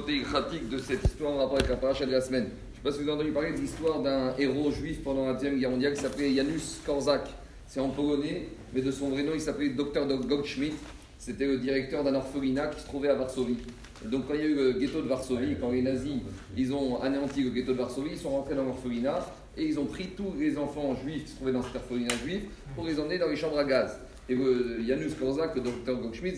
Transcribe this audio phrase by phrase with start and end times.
[0.00, 2.48] côté pratique de cette histoire en rapport avec la paracha de la semaine.
[2.50, 5.24] Je ne sais pas si vous avez entendu parler de l'histoire d'un héros juif pendant
[5.24, 7.22] la Deuxième Guerre mondiale qui s'appelait Janusz Korczak.
[7.66, 10.06] C'est en polonais, mais de son vrai nom, il s'appelait Dr.
[10.28, 10.74] Goldschmidt.
[11.18, 13.56] C'était le directeur d'un orphelinat qui se trouvait à Varsovie.
[14.04, 16.20] donc, quand il y a eu le ghetto de Varsovie, quand les nazis
[16.58, 19.26] ils ont anéanti le ghetto de Varsovie, ils sont rentrés dans l'orphelinat
[19.56, 22.42] et ils ont pris tous les enfants juifs qui se trouvaient dans cet orphelinat juif
[22.74, 23.98] pour les emmener dans les chambres à gaz.
[24.28, 26.36] Et le, Janusz Korczak, le docteur Goldschmidt,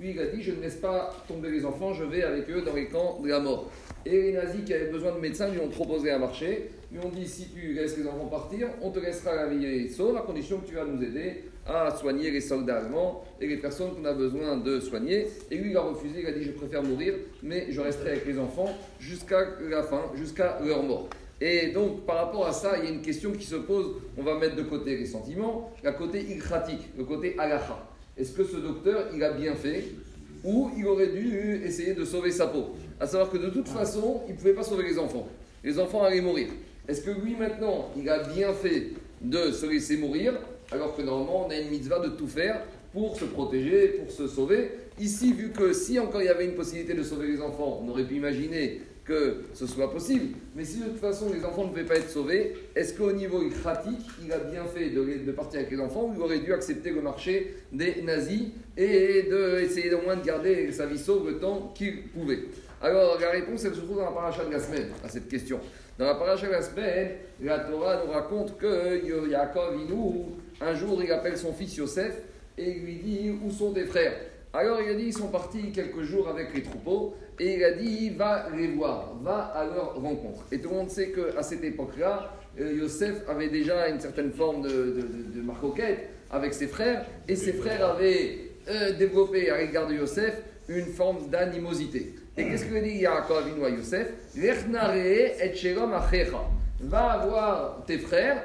[0.00, 2.62] lui, il a dit Je ne laisse pas tomber les enfants, je vais avec eux
[2.62, 3.70] dans les camps de la mort.
[4.06, 6.70] Et les nazis qui avaient besoin de médecins lui ont proposé un marché.
[6.92, 10.16] Lui ont dit Si tu laisses les enfants partir, on te laissera la vie sauve
[10.16, 13.94] à condition que tu vas nous aider à soigner les soldats allemands et les personnes
[13.94, 15.26] qu'on a besoin de soigner.
[15.50, 18.26] Et lui, il a refusé, il a dit Je préfère mourir, mais je resterai avec
[18.26, 21.08] les enfants jusqu'à la fin, jusqu'à leur mort.
[21.40, 23.96] Et donc, par rapport à ça, il y a une question qui se pose.
[24.16, 27.88] On va mettre de côté les sentiments, la côté ikratique, le côté alaha.
[28.16, 29.84] Est-ce que ce docteur, il a bien fait
[30.42, 32.70] ou il aurait dû essayer de sauver sa peau?
[32.98, 35.28] À savoir que de toute façon, il ne pouvait pas sauver les enfants.
[35.62, 36.48] Les enfants allaient mourir.
[36.88, 38.88] Est-ce que lui, maintenant, il a bien fait
[39.20, 40.34] de se laisser mourir,
[40.72, 42.62] alors que normalement, on a une mitzvah de tout faire
[42.92, 44.70] pour se protéger, pour se sauver?
[44.98, 47.88] Ici, vu que si encore il y avait une possibilité de sauver les enfants, on
[47.88, 50.36] aurait pu imaginer que ce soit possible.
[50.54, 53.42] Mais si de toute façon les enfants ne pouvaient pas être sauvés, est-ce qu'au niveau
[53.62, 56.90] pratique, il a bien fait de, partir avec les enfants ou il aurait dû accepter
[56.90, 61.72] le marché des nazis et d'essayer au moins de garder sa vie sauve le temps
[61.74, 62.40] qu'il pouvait?
[62.82, 65.58] Alors la réponse, elle se trouve dans la paracha de la à cette question.
[65.98, 71.10] Dans la paracha de la la Torah nous raconte que Yaakov Inou, un jour, il
[71.10, 72.14] appelle son fils Yosef
[72.58, 74.14] et il lui dit Où sont tes frères?
[74.52, 77.72] Alors il a dit, ils sont partis quelques jours avec les troupeaux, et il a
[77.72, 80.44] dit, va les voir, va à leur rencontre.
[80.50, 84.62] Et tout le monde sait qu'à cette époque-là, euh, Yosef avait déjà une certaine forme
[84.62, 89.94] de, de, marcoquette avec ses frères, et ses frères avaient euh, développé à l'égard de
[89.94, 92.14] Yosef une forme d'animosité.
[92.36, 94.08] Et qu'est-ce que dit Yaakov à Yosef?
[96.80, 98.42] Va voir tes frères,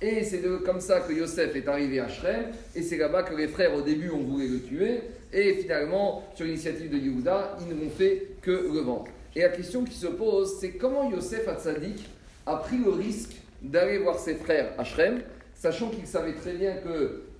[0.00, 3.48] et c'est comme ça que Yosef est arrivé à Shrem, et c'est là-bas que les
[3.48, 5.00] frères au début ont voulu le tuer,
[5.32, 9.06] et finalement, sur l'initiative de Yehuda, ils n'ont fait que le vendre.
[9.34, 12.08] Et la question qui se pose, c'est comment Yosef Hatzadik
[12.46, 15.20] a pris le risque d'aller voir ses frères à Shrem,
[15.54, 16.74] sachant qu'il savait très bien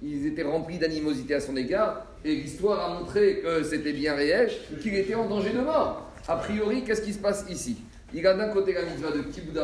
[0.00, 4.50] qu'ils étaient remplis d'animosité à son égard, et l'histoire a montré que c'était bien réel,
[4.80, 6.10] qu'il était en danger de mort.
[6.28, 7.76] A priori, qu'est-ce qui se passe ici?
[8.14, 9.58] Il a d'un côté la mitzvah de Kibbutz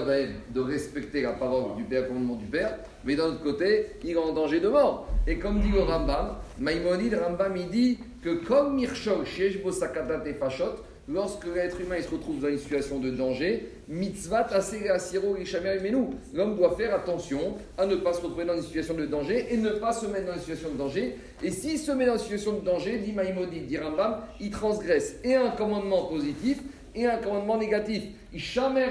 [0.55, 4.11] de respecter la parole du Père, le commandement du Père, mais d'un autre côté, il
[4.11, 5.07] est en danger de mort.
[5.27, 10.35] Et comme dit le Rambam, Maïmonide, Rambam, il dit que comme Mirshol, Sheshbo Sakatat et
[10.35, 10.77] Fashot,
[11.09, 15.37] lorsque l'être humain il se retrouve dans une situation de danger, mitzvah asiro
[15.83, 16.15] menou.
[16.35, 19.57] L'homme doit faire attention à ne pas se retrouver dans une situation de danger et
[19.57, 21.17] ne pas se mettre dans une situation de danger.
[21.43, 25.17] Et s'il se met dans une situation de danger, dit Maïmonide, dit Rambam, il transgresse
[25.25, 26.59] et un commandement positif
[26.95, 28.03] et un commandement négatif.
[28.33, 28.87] Ishamer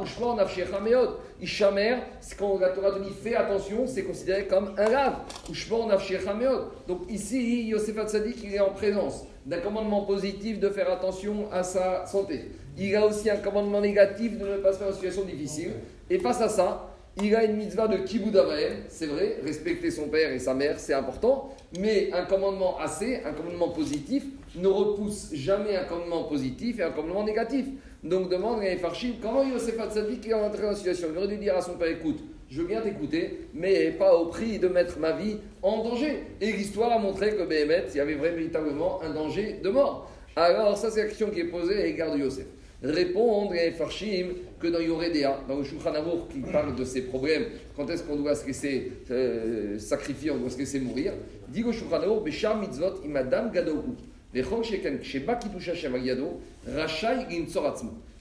[0.00, 1.10] ou meod.
[1.40, 5.16] Ishamer, ce qu'on la Torah dit fait attention, c'est considéré comme un lave.
[5.48, 6.68] Ou meod.
[6.88, 11.62] Donc ici, Yosef Hatzadik, il est en présence d'un commandement positif de faire attention à
[11.62, 12.50] sa santé.
[12.78, 15.72] Il a aussi un commandement négatif de ne pas se faire une situation difficile.
[16.10, 18.38] Et face à ça, il a une mitzvah de kibbutz
[18.88, 23.32] c'est vrai, respecter son père et sa mère, c'est important, mais un commandement assez, un
[23.32, 24.24] commandement positif,
[24.56, 27.66] ne repousse jamais un commandement positif et un commandement négatif.
[28.02, 31.08] Donc demande à Farshim comment Yosef Hatzadik est entré dans la situation?
[31.12, 32.18] Il aurait dû dire à son père écoute,
[32.50, 36.24] je veux bien t'écouter, mais pas au prix de mettre ma vie en danger.
[36.40, 40.10] Et l'histoire a montré que Béhémet, il y avait véritablement un danger de mort.
[40.36, 42.46] Alors, ça, c'est la question qui est posée à l'égard de Yosef.
[42.84, 48.02] Répondre à Farshim que dans Yoredea, dans le qui parle de ces problèmes, quand est-ce
[48.02, 51.14] qu'on doit se laisser euh, sacrifier, on doit se mourir,
[51.48, 53.82] dit le Shulchan Beshar mitzvot imadam gadou.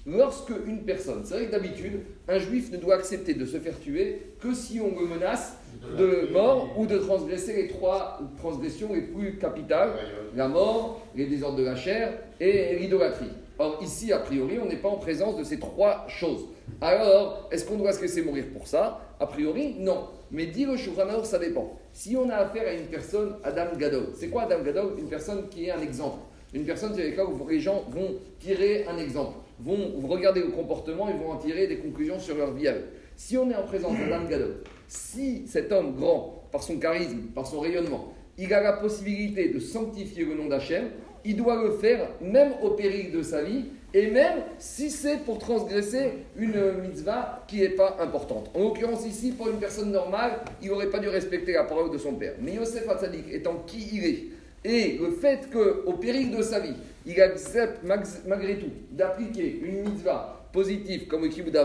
[0.05, 3.79] Lorsque une personne, c'est vrai que d'habitude, un juif ne doit accepter de se faire
[3.79, 5.57] tuer que si on le menace
[5.97, 9.91] de mort ou de transgresser les trois transgressions les plus capitales
[10.35, 13.29] la mort, les désordres de la chair et l'idolâtrie.
[13.59, 16.47] Or, ici, a priori, on n'est pas en présence de ces trois choses.
[16.81, 18.99] Alors, est-ce qu'on doit se laisser mourir pour ça?
[19.19, 20.07] A priori, non.
[20.31, 21.77] Mais dit le Shulchan ça dépend.
[21.93, 24.95] Si on a affaire à une personne, Adam Gadol, c'est quoi Adam Gadol?
[24.97, 26.17] Une personne qui est un exemple.
[26.53, 31.13] Une personne sur laquelle les gens vont tirer un exemple, vont regarder le comportement et
[31.13, 32.67] vont en tirer des conclusions sur leur vie
[33.15, 34.57] Si on est en présence d'Adam Gadol,
[34.87, 39.59] si cet homme grand, par son charisme, par son rayonnement, il a la possibilité de
[39.59, 40.89] sanctifier le nom d'Hachem,
[41.25, 45.37] il doit le faire même au péril de sa vie et même si c'est pour
[45.37, 48.49] transgresser une mitzvah qui n'est pas importante.
[48.55, 51.97] En l'occurrence ici, pour une personne normale, il n'aurait pas dû respecter la parole de
[51.97, 52.33] son père.
[52.41, 54.23] Mais Yosef Hatzadik, étant qui il est,
[54.65, 56.75] Et le fait qu'au péril de sa vie,
[57.05, 61.57] il accepte malgré tout d'appliquer une mitzvah positive comme le kibbutz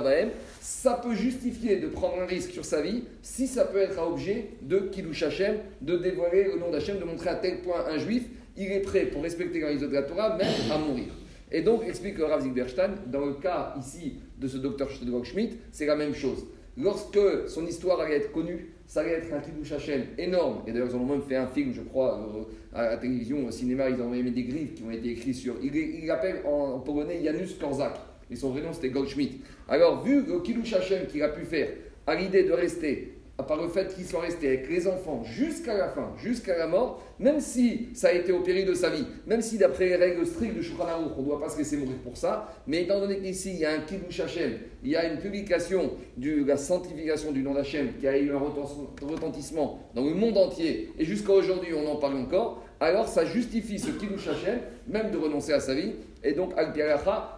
[0.60, 4.08] ça peut justifier de prendre un risque sur sa vie si ça peut être à
[4.08, 7.98] objet de kiddush Hashem, de dévoiler le nom d'Hachem, de montrer à tel point un
[7.98, 8.24] juif,
[8.56, 11.14] il est prêt pour respecter les de la Torah, même à mourir.
[11.50, 14.90] Et donc, explique Rav Zilberstein, dans le cas ici de ce docteur
[15.24, 16.44] Schmidt, c'est la même chose.
[16.80, 20.62] Lorsque son histoire allait être connue, ça allait être un kiddush Hashem énorme.
[20.66, 23.50] Et d'ailleurs, ils ont même fait un film, je crois, euh, à la télévision, au
[23.50, 25.56] cinéma, ils ont même des griffes qui ont été écrits sur.
[25.60, 27.96] Il l'appelle en, polonais Janusz Korzak.
[28.30, 29.40] Et son vrai nom, c'était Goldschmidt.
[29.68, 31.68] Alors, vu le kiddush Hashem qu'il a pu faire
[32.06, 35.88] à l'idée de rester par le fait qu'il soit resté avec les enfants jusqu'à la
[35.88, 39.42] fin, jusqu'à la mort, même si ça a été au péril de sa vie, même
[39.42, 40.84] si d'après les règles strictes de Shulchan
[41.16, 43.64] on ne doit pas se laisser mourir pour ça, mais étant donné qu'ici il y
[43.64, 47.92] a un Kiddush Hashem, il y a une publication de la sanctification du nom d'Hachem
[48.00, 52.16] qui a eu un retentissement dans le monde entier, et jusqu'à aujourd'hui on en parle
[52.16, 54.58] encore, alors ça justifie ce Kiddush Hashem,
[54.88, 55.92] même de renoncer à sa vie,
[56.24, 56.74] et donc al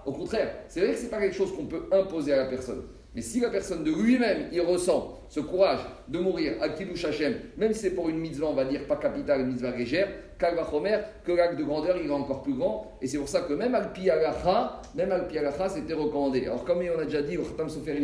[0.07, 2.47] au contraire, c'est vrai que ce n'est pas quelque chose qu'on peut imposer à la
[2.47, 2.83] personne.
[3.15, 7.05] Mais si la personne de lui-même, il ressent ce courage de mourir à Kiddush
[7.57, 10.09] même si c'est pour une mitzvah, on va dire pas capitale, une mitzvah légère,
[10.41, 12.97] Kalvachomer, que l'acte de grandeur, il est encore plus grand.
[13.03, 15.37] Et c'est pour ça que même Alpi Alacha, même Alpi
[15.69, 16.47] c'était recommandé.
[16.47, 17.95] Alors, comme on a déjà dit, au Khatam Sofer,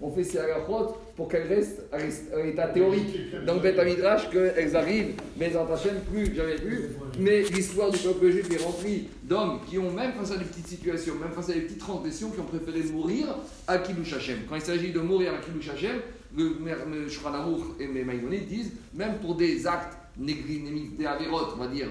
[0.00, 1.98] on fait ces Alachot pour qu'elles restent à
[2.44, 3.44] l'état théorique.
[3.46, 6.90] Donc, Bet Midrash, qu'elles arrivent, mais en Hachem, plus, jamais plus.
[7.18, 10.68] Mais l'histoire du peuple juif est remplie d'hommes qui ont, même face à des petites
[10.68, 13.26] situations, même face à des petites transgressions, qui ont préféré mourir
[13.66, 14.38] à Kiddush Hashem.
[14.48, 16.00] Quand il s'agit de mourir à Kiddush Hashem,
[16.36, 21.86] le Shulchan et mes Maïmonides disent, même pour des actes des avérotes, on va dire,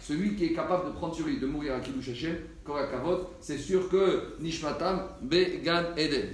[0.00, 2.36] celui qui est capable de prendre sur lui, de mourir à Kiddush Hashem,
[3.40, 6.28] c'est sûr que Nishmatam Be Gan Eden.